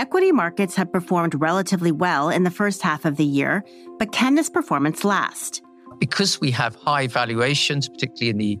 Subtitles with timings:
[0.00, 3.62] Equity markets have performed relatively well in the first half of the year,
[3.98, 5.60] but can this performance last?
[5.98, 8.58] Because we have high valuations, particularly in the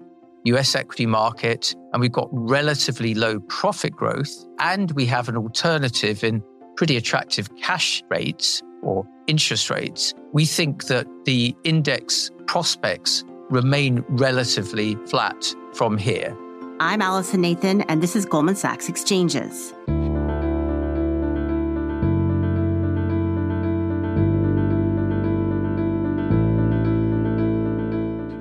[0.52, 6.22] US equity market, and we've got relatively low profit growth, and we have an alternative
[6.22, 6.42] in
[6.76, 14.94] pretty attractive cash rates or interest rates, we think that the index prospects remain relatively
[15.06, 16.36] flat from here.
[16.80, 19.72] I'm Allison Nathan, and this is Goldman Sachs Exchanges.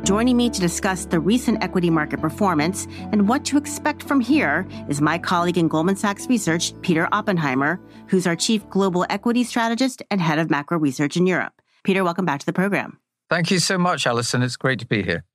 [0.09, 4.67] Joining me to discuss the recent equity market performance and what to expect from here
[4.87, 10.01] is my colleague in Goldman Sachs Research, Peter Oppenheimer, who's our Chief Global Equity Strategist
[10.09, 11.53] and Head of Macro Research in Europe.
[11.83, 12.97] Peter, welcome back to the program.
[13.29, 14.41] Thank you so much, Allison.
[14.41, 15.25] It's great to be here.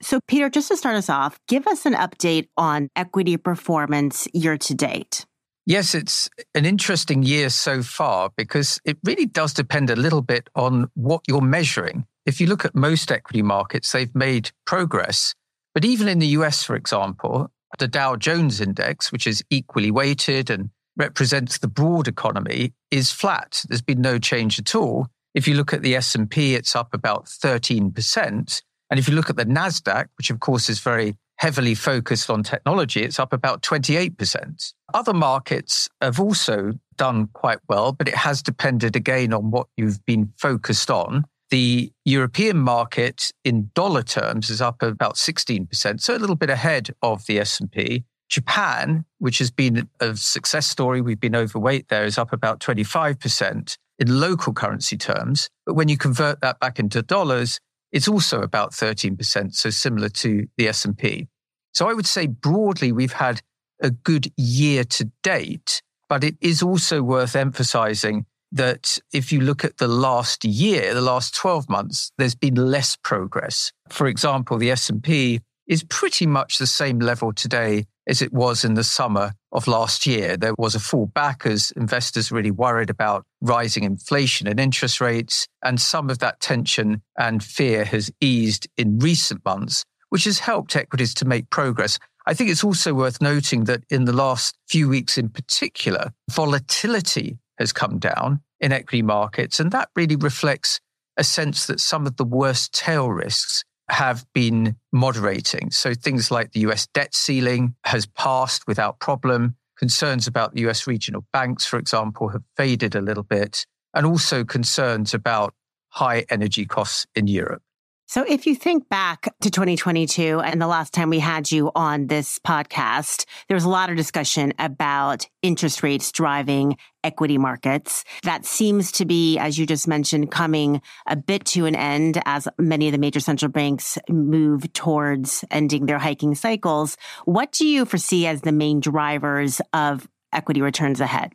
[0.00, 4.56] So, Peter, just to start us off, give us an update on equity performance year
[4.56, 5.26] to date.
[5.66, 10.48] Yes, it's an interesting year so far because it really does depend a little bit
[10.54, 12.06] on what you're measuring.
[12.26, 15.34] If you look at most equity markets, they've made progress.
[15.74, 20.48] But even in the US, for example, the Dow Jones index, which is equally weighted
[20.48, 23.64] and represents the broad economy, is flat.
[23.68, 25.08] There's been no change at all.
[25.34, 28.62] If you look at the S&P, it's up about 13%.
[28.90, 32.44] And if you look at the Nasdaq, which of course is very heavily focused on
[32.44, 34.72] technology, it's up about 28%.
[34.94, 40.04] Other markets have also done quite well, but it has depended again on what you've
[40.06, 41.24] been focused on.
[41.54, 46.90] The European market in dollar terms is up about 16%, so a little bit ahead
[47.00, 48.02] of the S&P.
[48.28, 53.76] Japan, which has been a success story, we've been overweight there, is up about 25%
[54.00, 55.48] in local currency terms.
[55.64, 57.60] But when you convert that back into dollars,
[57.92, 61.28] it's also about 13%, so similar to the S&P.
[61.72, 63.42] So I would say broadly we've had
[63.80, 69.64] a good year to date, but it is also worth emphasizing that if you look
[69.64, 73.72] at the last year, the last 12 months, there's been less progress.
[73.90, 78.74] For example, the S&P is pretty much the same level today as it was in
[78.74, 80.36] the summer of last year.
[80.36, 85.48] There was a fall back as investors really worried about rising inflation and interest rates.
[85.64, 90.76] And some of that tension and fear has eased in recent months, which has helped
[90.76, 91.98] equities to make progress.
[92.26, 97.38] I think it's also worth noting that in the last few weeks in particular, volatility
[97.58, 99.60] has come down in equity markets.
[99.60, 100.80] And that really reflects
[101.16, 105.70] a sense that some of the worst tail risks have been moderating.
[105.70, 109.56] So things like the US debt ceiling has passed without problem.
[109.78, 113.66] Concerns about the US regional banks, for example, have faded a little bit.
[113.92, 115.54] And also concerns about
[115.90, 117.62] high energy costs in Europe.
[118.06, 122.06] So if you think back to 2022 and the last time we had you on
[122.08, 128.04] this podcast, there was a lot of discussion about interest rates driving equity markets.
[128.22, 132.46] That seems to be, as you just mentioned, coming a bit to an end as
[132.58, 136.98] many of the major central banks move towards ending their hiking cycles.
[137.24, 141.32] What do you foresee as the main drivers of equity returns ahead?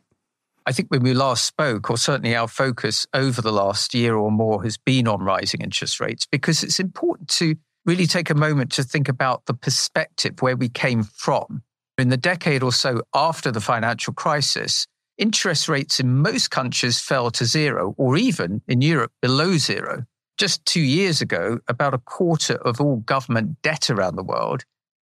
[0.66, 4.30] I think when we last spoke, or certainly our focus over the last year or
[4.30, 7.56] more has been on rising interest rates because it's important to
[7.86, 11.62] really take a moment to think about the perspective where we came from.
[11.98, 14.86] In the decade or so after the financial crisis,
[15.18, 20.04] interest rates in most countries fell to zero, or even in Europe below zero.
[20.38, 24.64] Just two years ago, about a quarter of all government debt around the world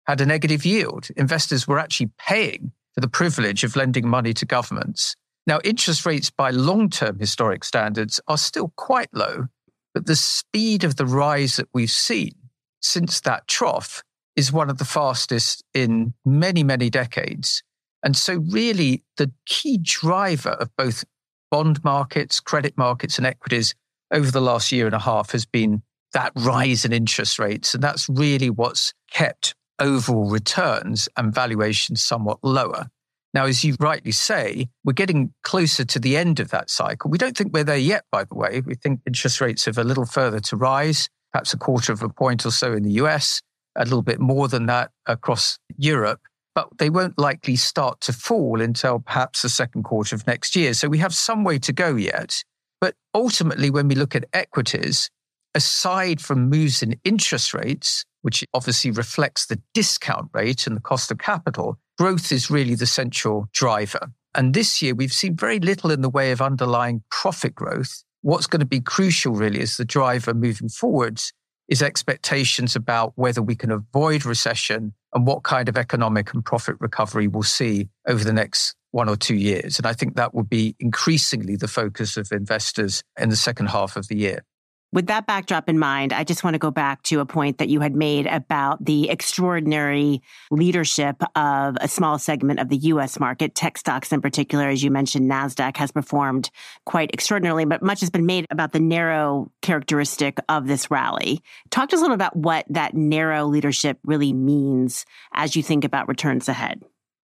[0.07, 1.09] had a negative yield.
[1.17, 5.17] Investors were actually paying for the privilege of lending money to governments.
[5.47, 9.47] Now, interest rates by long term historic standards are still quite low,
[9.95, 12.33] but the speed of the rise that we've seen
[12.81, 14.03] since that trough
[14.37, 17.63] is one of the fastest in many, many decades.
[18.03, 21.05] And so, really, the key driver of both
[21.51, 23.75] bond markets, credit markets, and equities
[24.13, 25.83] over the last year and a half has been
[26.13, 27.75] that rise in interest rates.
[27.75, 32.89] And that's really what's kept overall returns and valuations somewhat lower.
[33.35, 37.11] Now, as you rightly say, we're getting closer to the end of that cycle.
[37.11, 38.61] We don't think we're there yet, by the way.
[38.61, 42.11] We think interest rates have a little further to rise, perhaps a quarter of a
[42.11, 43.41] point or so in the US,
[43.75, 46.21] a little bit more than that across Europe.
[46.55, 50.75] But they won't likely start to fall until perhaps the second quarter of next year.
[50.75, 52.45] So we have some way to go yet.
[52.83, 55.09] But ultimately, when we look at equities,
[55.55, 61.11] aside from moves in interest rates, which obviously reflects the discount rate and the cost
[61.11, 64.13] of capital, growth is really the central driver.
[64.35, 68.03] And this year, we've seen very little in the way of underlying profit growth.
[68.23, 71.33] What's going to be crucial, really, as the driver moving forwards
[71.69, 76.77] is expectations about whether we can avoid recession and what kind of economic and profit
[76.81, 79.79] recovery we'll see over the next one or two years.
[79.79, 83.97] And I think that will be increasingly the focus of investors in the second half
[83.97, 84.45] of the year.
[84.93, 87.71] With that backdrop in mind, I just want to go back to a point that
[87.71, 93.55] you had made about the extraordinary leadership of a small segment of the US market.
[93.55, 96.51] Tech stocks in particular, as you mentioned, NASDAQ has performed
[96.85, 101.41] quite extraordinarily, but much has been made about the narrow characteristic of this rally.
[101.71, 105.85] Talk to us a little about what that narrow leadership really means as you think
[105.85, 106.83] about returns ahead.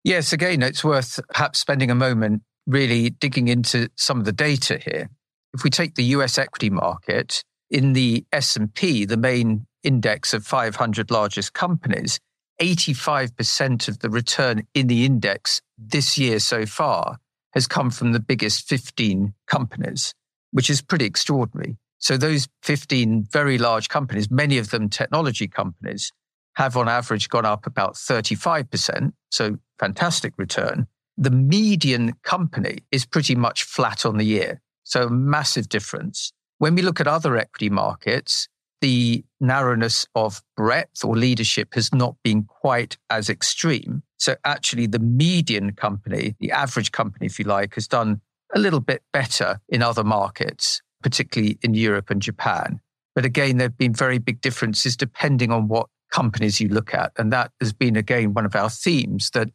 [0.03, 4.77] Yes, again, it's worth perhaps spending a moment really digging into some of the data
[4.77, 5.09] here.
[5.57, 11.09] If we take the US equity market, in the S&P, the main index of 500
[11.09, 12.19] largest companies,
[12.61, 17.17] 85% of the return in the index this year so far
[17.55, 20.13] has come from the biggest 15 companies,
[20.51, 21.75] which is pretty extraordinary.
[21.97, 26.11] So those 15 very large companies, many of them technology companies,
[26.53, 29.11] have on average gone up about 35%.
[29.31, 30.85] So fantastic return.
[31.17, 34.61] The median company is pretty much flat on the year.
[34.87, 36.31] So massive difference.
[36.59, 38.47] When we look at other equity markets,
[38.79, 44.01] the narrowness of breadth or leadership has not been quite as extreme.
[44.15, 48.21] So actually the median company, the average company, if you like, has done
[48.55, 52.79] a little bit better in other markets, particularly in Europe and Japan.
[53.13, 57.11] But again, there have been very big differences depending on what companies you look at.
[57.17, 59.49] And that has been, again, one of our themes that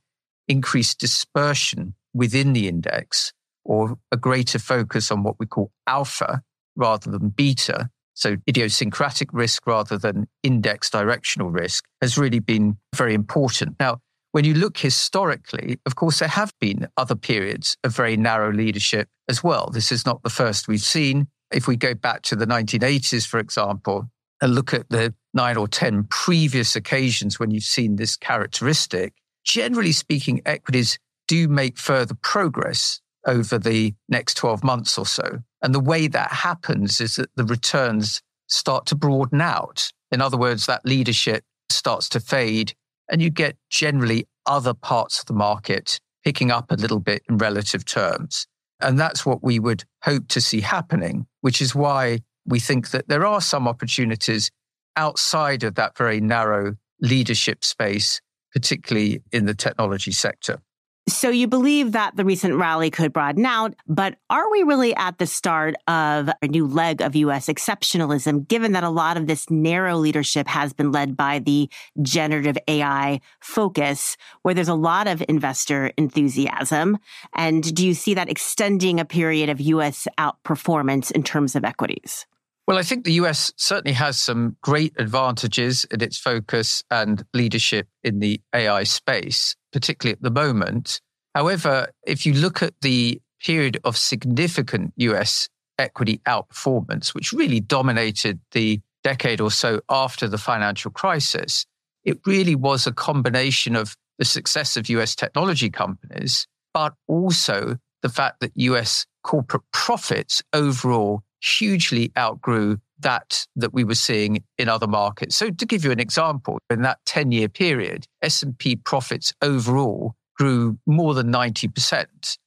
[0.46, 3.32] increased dispersion within the index
[3.64, 6.42] or a greater focus on what we call alpha
[6.76, 7.88] rather than beta.
[8.14, 13.76] So idiosyncratic risk rather than index directional risk has really been very important.
[13.80, 13.98] Now,
[14.32, 19.08] when you look historically, of course, there have been other periods of very narrow leadership
[19.28, 19.70] as well.
[19.70, 21.28] This is not the first we've seen.
[21.50, 24.10] If we go back to the 1980s, for example,
[24.40, 29.12] and look at the nine or 10 previous occasions when you've seen this characteristic,
[29.44, 30.98] generally speaking, equities
[31.28, 35.40] do make further progress over the next 12 months or so.
[35.62, 39.90] And the way that happens is that the returns start to broaden out.
[40.10, 42.74] In other words, that leadership starts to fade
[43.10, 47.38] and you get generally other parts of the market picking up a little bit in
[47.38, 48.46] relative terms.
[48.80, 53.08] And that's what we would hope to see happening, which is why we think that
[53.08, 54.50] there are some opportunities
[54.96, 58.20] outside of that very narrow leadership space,
[58.52, 60.58] particularly in the technology sector.
[61.08, 65.18] So you believe that the recent rally could broaden out, but are we really at
[65.18, 67.46] the start of a new leg of U.S.
[67.48, 71.68] exceptionalism, given that a lot of this narrow leadership has been led by the
[72.02, 76.98] generative AI focus, where there's a lot of investor enthusiasm?
[77.34, 80.06] And do you see that extending a period of U.S.
[80.18, 82.26] outperformance in terms of equities?
[82.66, 87.88] Well, I think the US certainly has some great advantages in its focus and leadership
[88.04, 91.00] in the AI space, particularly at the moment.
[91.34, 95.48] However, if you look at the period of significant US
[95.78, 101.66] equity outperformance, which really dominated the decade or so after the financial crisis,
[102.04, 108.08] it really was a combination of the success of US technology companies, but also the
[108.08, 114.86] fact that US corporate profits overall hugely outgrew that that we were seeing in other
[114.86, 115.36] markets.
[115.36, 120.78] So to give you an example, in that 10 year period, S&P profits overall grew
[120.86, 122.38] more than 90%.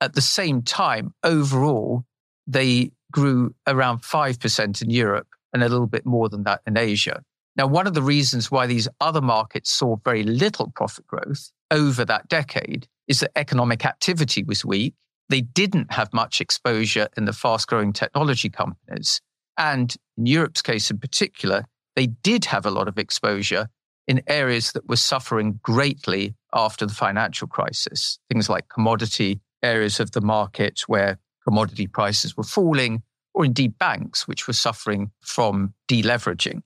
[0.00, 2.04] At the same time, overall,
[2.46, 7.22] they grew around 5% in Europe and a little bit more than that in Asia.
[7.54, 12.04] Now, one of the reasons why these other markets saw very little profit growth over
[12.04, 14.94] that decade is that economic activity was weak
[15.28, 19.20] they didn't have much exposure in the fast growing technology companies.
[19.56, 21.64] And in Europe's case in particular,
[21.96, 23.68] they did have a lot of exposure
[24.08, 28.18] in areas that were suffering greatly after the financial crisis.
[28.28, 33.02] Things like commodity areas of the market where commodity prices were falling,
[33.34, 36.60] or indeed banks, which were suffering from deleveraging.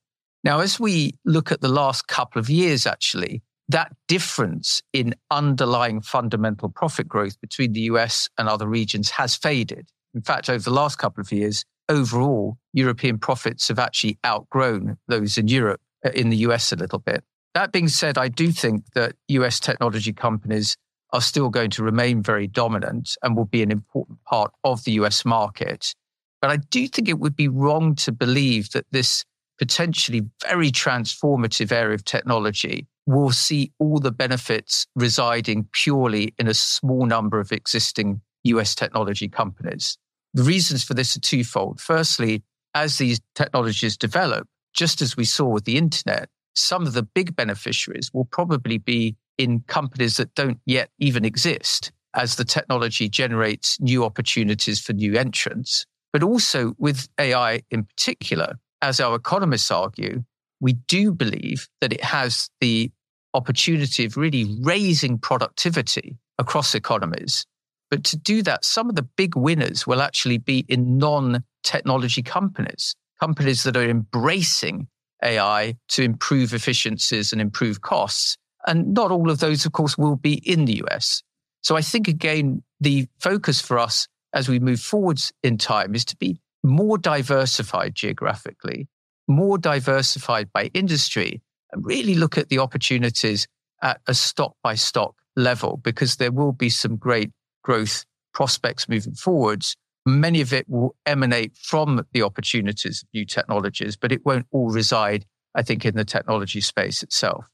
[0.45, 6.01] Now, as we look at the last couple of years, actually, that difference in underlying
[6.01, 9.89] fundamental profit growth between the US and other regions has faded.
[10.15, 15.37] In fact, over the last couple of years, overall, European profits have actually outgrown those
[15.37, 17.25] in Europe, uh, in the US a little bit.
[17.55, 20.77] That being said, I do think that US technology companies
[21.13, 24.93] are still going to remain very dominant and will be an important part of the
[24.93, 25.95] US market.
[26.41, 29.25] But I do think it would be wrong to believe that this
[29.59, 36.55] potentially very transformative area of technology will see all the benefits residing purely in a
[36.55, 39.97] small number of existing US technology companies.
[40.35, 41.81] The reasons for this are twofold.
[41.81, 42.43] Firstly,
[42.75, 47.35] as these technologies develop, just as we saw with the internet, some of the big
[47.37, 51.93] beneficiaries will probably be in companies that don't yet even exist.
[52.17, 55.87] as the technology generates new opportunities for new entrants.
[56.13, 60.25] But also with AI in particular, as our economists argue,
[60.61, 62.90] we do believe that it has the
[63.35, 67.47] opportunity of really raising productivity across economies.
[67.90, 72.23] But to do that, some of the big winners will actually be in non technology
[72.23, 74.88] companies, companies that are embracing
[75.23, 78.37] AI to improve efficiencies and improve costs.
[78.66, 81.23] And not all of those, of course, will be in the US.
[81.62, 86.04] So I think, again, the focus for us as we move forwards in time is
[86.06, 88.89] to be more diversified geographically,
[89.29, 91.43] more diversified by industry,
[91.73, 93.47] and really look at the opportunities
[93.83, 97.31] at a stock by stock level, because there will be some great
[97.63, 99.77] growth prospects moving forwards.
[100.07, 104.71] Many of it will emanate from the opportunities of new technologies, but it won't all
[104.71, 107.45] reside, I think, in the technology space itself.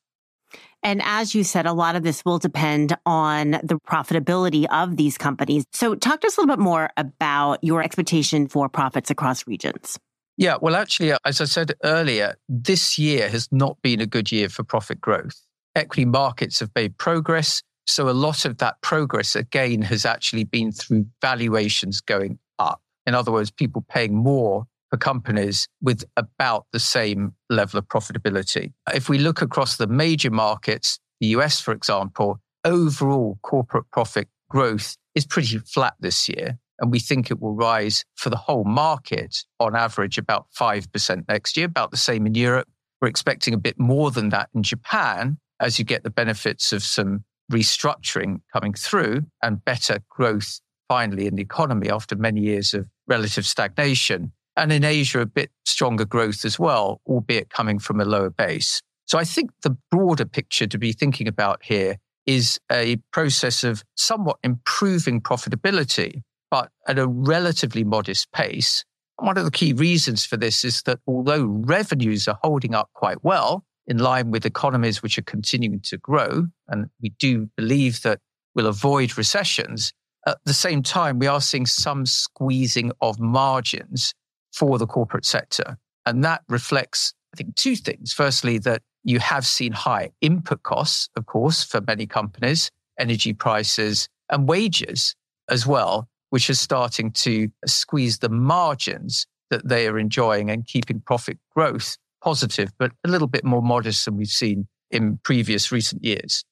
[0.82, 5.16] And as you said, a lot of this will depend on the profitability of these
[5.16, 5.64] companies.
[5.72, 9.98] So talk to us a little bit more about your expectation for profits across regions.
[10.36, 14.32] Yeah, well, actually, uh, as I said earlier, this year has not been a good
[14.32, 15.40] year for profit growth.
[15.76, 17.62] Equity markets have made progress.
[17.86, 22.80] So a lot of that progress, again, has actually been through valuations going up.
[23.06, 28.74] In other words, people paying more for companies with about the same level of profitability.
[28.92, 34.98] If we look across the major markets, the US, for example, overall corporate profit growth
[35.14, 36.58] is pretty flat this year.
[36.78, 41.56] And we think it will rise for the whole market on average about 5% next
[41.56, 42.68] year, about the same in Europe.
[43.00, 46.82] We're expecting a bit more than that in Japan as you get the benefits of
[46.82, 52.86] some restructuring coming through and better growth finally in the economy after many years of
[53.06, 54.32] relative stagnation.
[54.56, 58.82] And in Asia, a bit stronger growth as well, albeit coming from a lower base.
[59.06, 63.82] So I think the broader picture to be thinking about here is a process of
[63.96, 68.84] somewhat improving profitability, but at a relatively modest pace.
[69.16, 73.22] One of the key reasons for this is that although revenues are holding up quite
[73.24, 78.20] well, in line with economies which are continuing to grow, and we do believe that
[78.54, 79.92] we'll avoid recessions,
[80.26, 84.14] at the same time, we are seeing some squeezing of margins
[84.52, 85.78] for the corporate sector.
[86.06, 88.12] And that reflects, I think, two things.
[88.12, 94.08] Firstly, that you have seen high input costs, of course, for many companies, energy prices
[94.30, 95.14] and wages
[95.48, 101.00] as well, which is starting to squeeze the margins that they are enjoying and keeping
[101.00, 106.04] profit growth positive, but a little bit more modest than we've seen in previous recent
[106.04, 106.44] years.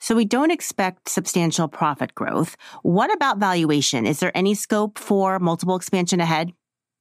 [0.00, 2.56] So we don't expect substantial profit growth.
[2.82, 4.06] What about valuation?
[4.06, 6.52] Is there any scope for multiple expansion ahead?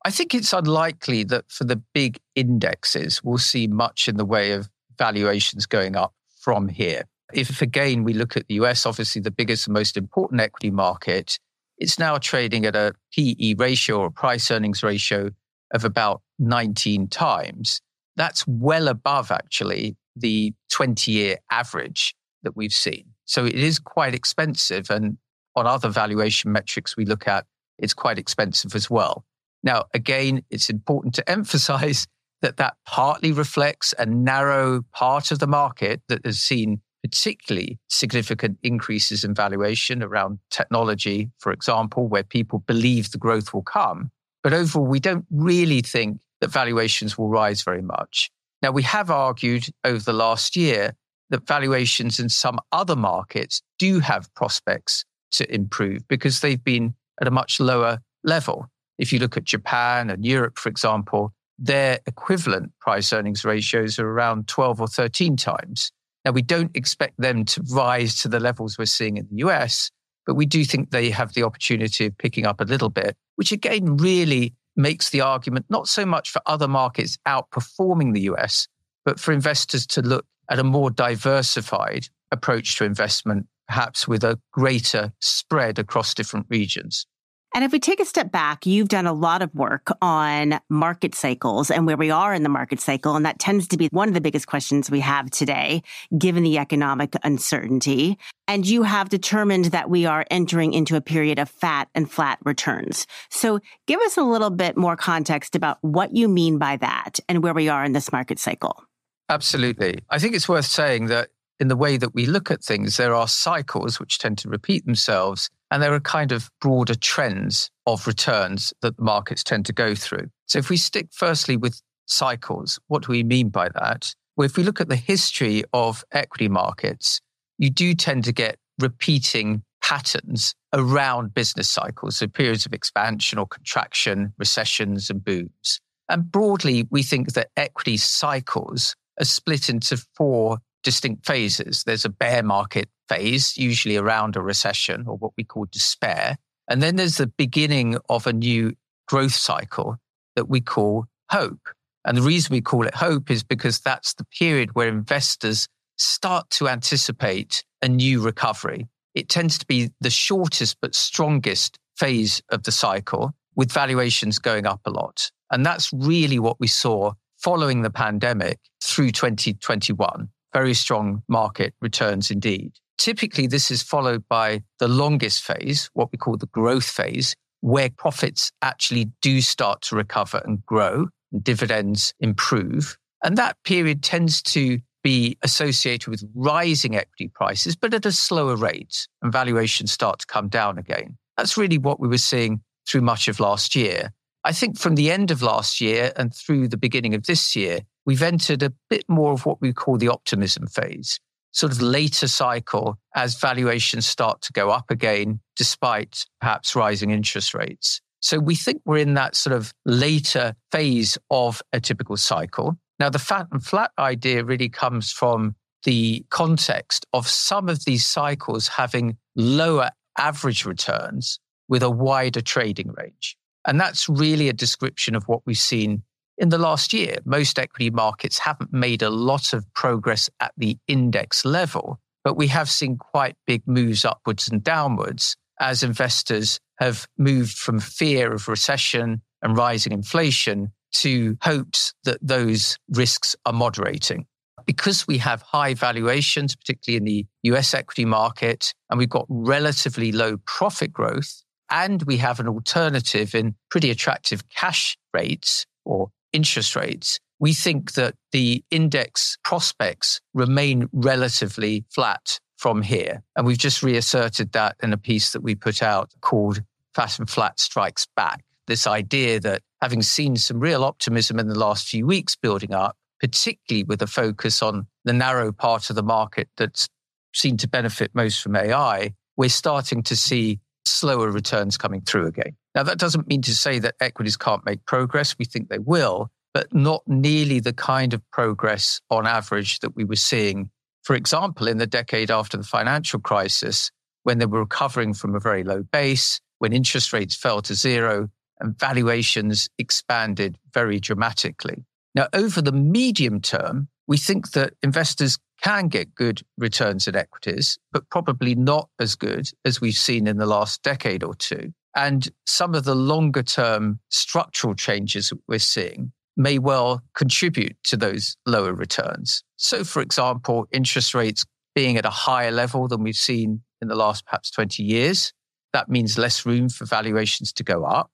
[0.05, 4.51] I think it's unlikely that for the big indexes, we'll see much in the way
[4.51, 7.03] of valuations going up from here.
[7.33, 11.39] If again we look at the US, obviously the biggest and most important equity market,
[11.77, 15.31] it's now trading at a PE ratio or price earnings ratio
[15.73, 17.81] of about 19 times.
[18.15, 23.05] That's well above actually the 20 year average that we've seen.
[23.25, 24.89] So it is quite expensive.
[24.89, 25.17] And
[25.55, 27.45] on other valuation metrics we look at,
[27.77, 29.25] it's quite expensive as well.
[29.63, 32.07] Now, again, it's important to emphasize
[32.41, 38.57] that that partly reflects a narrow part of the market that has seen particularly significant
[38.63, 44.11] increases in valuation around technology, for example, where people believe the growth will come.
[44.43, 48.29] But overall, we don't really think that valuations will rise very much.
[48.61, 50.93] Now, we have argued over the last year
[51.29, 57.27] that valuations in some other markets do have prospects to improve because they've been at
[57.27, 58.67] a much lower level.
[58.97, 64.09] If you look at Japan and Europe, for example, their equivalent price earnings ratios are
[64.09, 65.91] around 12 or 13 times.
[66.23, 69.89] Now, we don't expect them to rise to the levels we're seeing in the US,
[70.25, 73.51] but we do think they have the opportunity of picking up a little bit, which
[73.51, 78.67] again really makes the argument not so much for other markets outperforming the US,
[79.05, 84.39] but for investors to look at a more diversified approach to investment, perhaps with a
[84.51, 87.07] greater spread across different regions.
[87.55, 91.15] And if we take a step back, you've done a lot of work on market
[91.15, 93.15] cycles and where we are in the market cycle.
[93.15, 95.81] And that tends to be one of the biggest questions we have today,
[96.17, 98.17] given the economic uncertainty.
[98.47, 102.37] And you have determined that we are entering into a period of fat and flat
[102.43, 103.07] returns.
[103.29, 107.41] So give us a little bit more context about what you mean by that and
[107.41, 108.83] where we are in this market cycle.
[109.29, 109.99] Absolutely.
[110.09, 113.15] I think it's worth saying that in the way that we look at things, there
[113.15, 118.07] are cycles which tend to repeat themselves, and there are kind of broader trends of
[118.07, 120.27] returns that the markets tend to go through.
[120.45, 124.13] So if we stick firstly with cycles, what do we mean by that?
[124.35, 127.19] Well, if we look at the history of equity markets,
[127.57, 133.47] you do tend to get repeating patterns around business cycles, so periods of expansion or
[133.47, 135.79] contraction, recessions and booms.
[136.09, 141.83] And broadly, we think that equity cycles are split into four distinct phases.
[141.83, 146.37] There's a bear market phase, usually around a recession or what we call despair.
[146.69, 148.71] And then there's the beginning of a new
[149.05, 149.97] growth cycle
[150.37, 151.59] that we call hope.
[152.05, 155.67] And the reason we call it hope is because that's the period where investors
[155.97, 158.87] start to anticipate a new recovery.
[159.13, 164.65] It tends to be the shortest but strongest phase of the cycle with valuations going
[164.65, 165.31] up a lot.
[165.51, 170.29] And that's really what we saw following the pandemic through 2021.
[170.53, 172.73] Very strong market returns indeed.
[172.97, 177.89] Typically, this is followed by the longest phase, what we call the growth phase, where
[177.89, 182.97] profits actually do start to recover and grow and dividends improve.
[183.23, 188.55] And that period tends to be associated with rising equity prices, but at a slower
[188.55, 191.17] rate and valuations start to come down again.
[191.37, 194.11] That's really what we were seeing through much of last year.
[194.43, 197.81] I think from the end of last year and through the beginning of this year,
[198.07, 201.19] we've entered a bit more of what we call the optimism phase,
[201.51, 207.53] sort of later cycle as valuations start to go up again, despite perhaps rising interest
[207.53, 208.01] rates.
[208.21, 212.77] So we think we're in that sort of later phase of a typical cycle.
[212.99, 218.07] Now, the fat and flat idea really comes from the context of some of these
[218.07, 223.37] cycles having lower average returns with a wider trading range.
[223.67, 226.03] And that's really a description of what we've seen
[226.37, 227.17] in the last year.
[227.25, 232.47] Most equity markets haven't made a lot of progress at the index level, but we
[232.47, 238.47] have seen quite big moves upwards and downwards as investors have moved from fear of
[238.47, 244.25] recession and rising inflation to hopes that those risks are moderating.
[244.65, 250.11] Because we have high valuations, particularly in the US equity market, and we've got relatively
[250.11, 256.75] low profit growth, and we have an alternative in pretty attractive cash rates or interest
[256.75, 263.23] rates, we think that the index prospects remain relatively flat from here.
[263.35, 266.61] And we've just reasserted that in a piece that we put out called
[266.95, 268.43] Fat and Flat Strikes Back.
[268.65, 272.97] This idea that having seen some real optimism in the last few weeks building up,
[273.19, 276.87] particularly with a focus on the narrow part of the market that's
[277.33, 282.55] seen to benefit most from AI, we're starting to see slower returns coming through again.
[282.77, 285.35] Now, that doesn't mean to say that equities can't make progress.
[285.39, 290.03] We think they will, but not nearly the kind of progress on average that we
[290.03, 290.69] were seeing,
[291.01, 293.89] for example, in the decade after the financial crisis,
[294.21, 298.29] when they were recovering from a very low base, when interest rates fell to zero
[298.59, 301.83] and valuations expanded very dramatically.
[302.13, 307.79] Now, over the medium term, we think that investors can get good returns in equities,
[307.91, 311.73] but probably not as good as we've seen in the last decade or two.
[311.97, 318.37] And some of the longer term structural changes we're seeing may well contribute to those
[318.45, 319.43] lower returns.
[319.55, 323.95] So, for example, interest rates being at a higher level than we've seen in the
[323.95, 325.33] last perhaps 20 years.
[325.73, 328.11] That means less room for valuations to go up.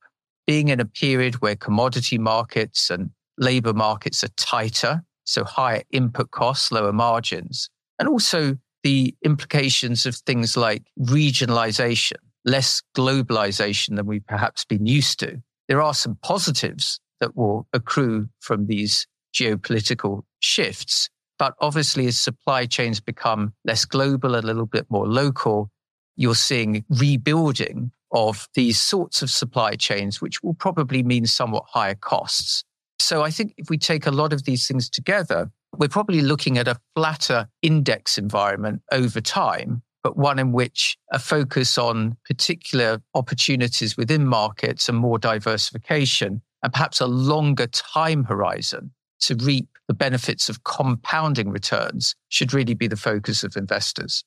[0.47, 6.31] Being in a period where commodity markets and labor markets are tighter, so higher input
[6.31, 7.69] costs, lower margins,
[7.99, 15.19] and also the implications of things like regionalization, less globalization than we've perhaps been used
[15.19, 15.41] to.
[15.67, 21.09] There are some positives that will accrue from these geopolitical shifts.
[21.39, 25.71] But obviously, as supply chains become less global, a little bit more local,
[26.15, 31.95] you're seeing rebuilding of these sorts of supply chains, which will probably mean somewhat higher
[31.95, 32.63] costs.
[32.99, 36.57] So I think if we take a lot of these things together, we're probably looking
[36.57, 43.01] at a flatter index environment over time, but one in which a focus on particular
[43.15, 49.93] opportunities within markets and more diversification and perhaps a longer time horizon to reap the
[49.93, 54.23] benefits of compounding returns should really be the focus of investors.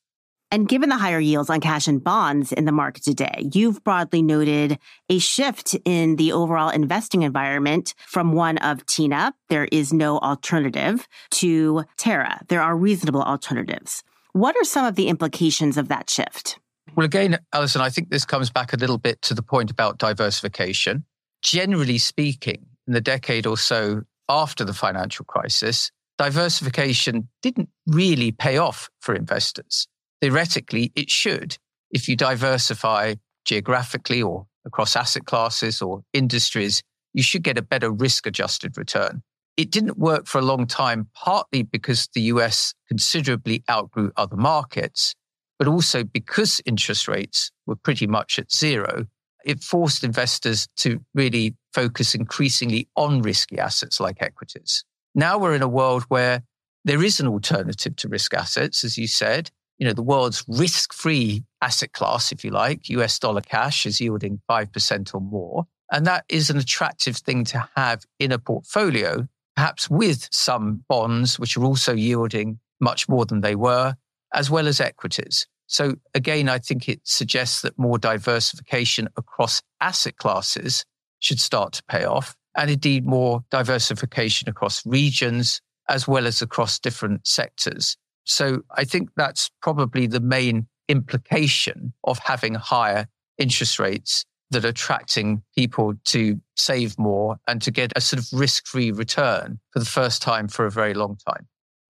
[0.49, 4.21] And given the higher yields on cash and bonds in the market today, you've broadly
[4.21, 10.19] noted a shift in the overall investing environment from one of TINA, there is no
[10.19, 14.03] alternative, to TARA, there are reasonable alternatives.
[14.37, 16.59] What are some of the implications of that shift?
[16.95, 19.97] Well, again, Allison, I think this comes back a little bit to the point about
[19.97, 21.05] diversification.
[21.41, 28.57] Generally speaking, in the decade or so after the financial crisis, diversification didn't really pay
[28.57, 29.87] off for investors
[30.21, 31.57] theoretically, it should.
[31.91, 37.91] If you diversify geographically or across asset classes or industries, you should get a better
[37.91, 39.23] risk adjusted return.
[39.57, 45.15] It didn't work for a long time, partly because the US considerably outgrew other markets,
[45.57, 49.07] but also because interest rates were pretty much at zero,
[49.43, 54.83] it forced investors to really focus increasingly on risky assets like equities.
[55.15, 56.43] Now we're in a world where
[56.85, 59.49] there is an alternative to risk assets, as you said.
[59.79, 63.99] You know, the world's risk free asset class, if you like, US dollar cash is
[63.99, 65.65] yielding 5% or more.
[65.91, 71.39] And that is an attractive thing to have in a portfolio, perhaps with some bonds,
[71.39, 73.95] which are also yielding much more than they were,
[74.35, 75.47] as well as equities.
[75.65, 80.85] So again, I think it suggests that more diversification across asset classes
[81.19, 86.77] should start to pay off and indeed more diversification across regions as well as across
[86.77, 87.97] different sectors.
[88.25, 93.07] So I think that's probably the main implication of having higher
[93.39, 98.27] interest rates that are attracting people to save more and to get a sort of
[98.31, 101.47] risk free return for the first time for a very long time.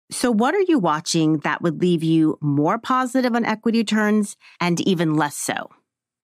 [0.10, 4.80] So, what are you watching that would leave you more positive on equity returns and
[4.82, 5.70] even less so?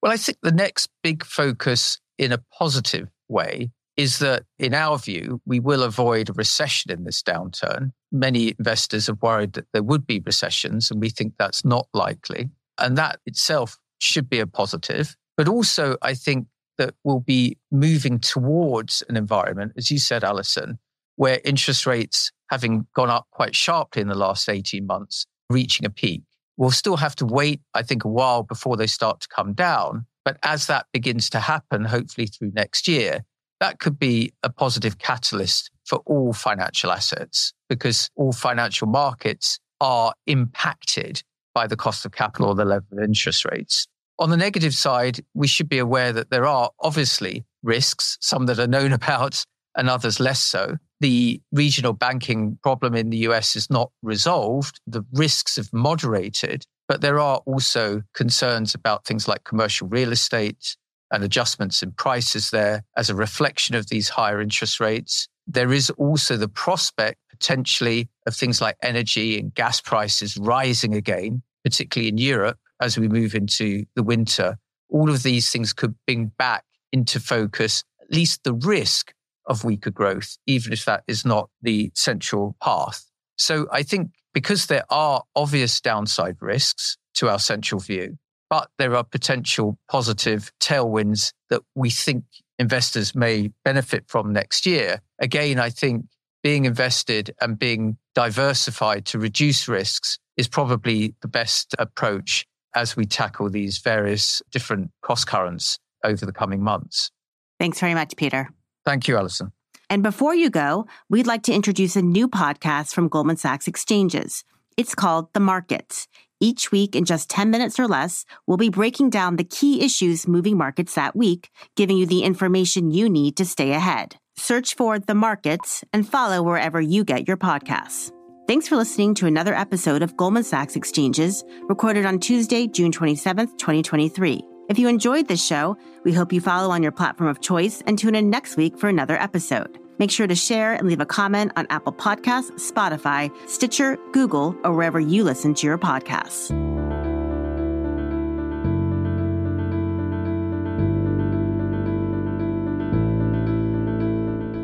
[0.01, 4.97] Well, I think the next big focus in a positive way is that, in our
[4.97, 7.91] view, we will avoid a recession in this downturn.
[8.11, 12.49] Many investors have worried that there would be recessions, and we think that's not likely.
[12.79, 15.15] And that itself should be a positive.
[15.37, 20.79] But also, I think that we'll be moving towards an environment, as you said, Allison,
[21.15, 25.89] where interest rates, having gone up quite sharply in the last 18 months, reaching a
[25.89, 26.23] peak.
[26.57, 30.05] We'll still have to wait, I think, a while before they start to come down.
[30.23, 33.23] But as that begins to happen, hopefully through next year,
[33.59, 40.13] that could be a positive catalyst for all financial assets because all financial markets are
[40.27, 43.87] impacted by the cost of capital or the level of interest rates.
[44.19, 48.59] On the negative side, we should be aware that there are obviously risks, some that
[48.59, 49.43] are known about
[49.75, 50.77] and others less so.
[50.99, 54.79] The regional banking problem in the US is not resolved.
[54.85, 60.77] The risks have moderated, but there are also concerns about things like commercial real estate,
[61.13, 65.27] and adjustments in prices there as a reflection of these higher interest rates.
[65.45, 71.43] There is also the prospect potentially of things like energy and gas prices rising again,
[71.63, 74.57] particularly in Europe as we move into the winter.
[74.89, 79.13] All of these things could bring back into focus at least the risk
[79.45, 83.05] of weaker growth, even if that is not the central path.
[83.37, 88.17] So I think because there are obvious downside risks to our central view,
[88.49, 92.23] but there are potential positive tailwinds that we think
[92.59, 95.01] investors may benefit from next year.
[95.19, 96.05] Again, I think
[96.43, 103.05] being invested and being diversified to reduce risks is probably the best approach as we
[103.05, 107.11] tackle these various different cross currents over the coming months.
[107.59, 108.49] Thanks very much, Peter.
[108.85, 109.51] Thank you, Allison.
[109.89, 114.43] And before you go, we'd like to introduce a new podcast from Goldman Sachs Exchanges.
[114.75, 116.07] It's called The Markets.
[116.39, 120.27] Each week, in just 10 minutes or less, we'll be breaking down the key issues
[120.27, 124.17] moving markets that week, giving you the information you need to stay ahead.
[124.35, 128.11] Search for The Markets and follow wherever you get your podcasts.
[128.45, 133.57] Thanks for listening to another episode of Goldman Sachs Exchanges, recorded on Tuesday, June 27th,
[133.57, 134.41] 2023.
[134.67, 137.97] If you enjoyed this show, we hope you follow on your platform of choice and
[137.97, 139.79] tune in next week for another episode.
[139.97, 144.73] Make sure to share and leave a comment on Apple Podcasts, Spotify, Stitcher, Google, or
[144.73, 146.51] wherever you listen to your podcasts.